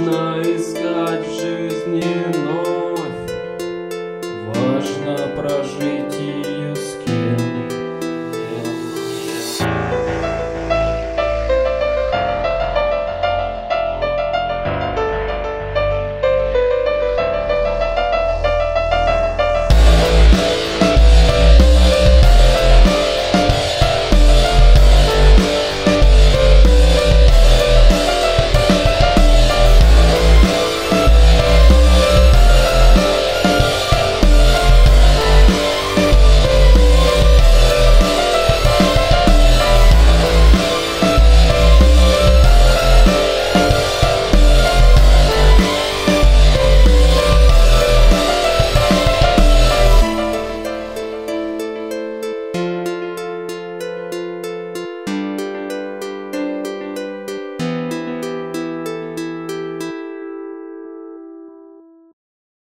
nice. 0.00 0.59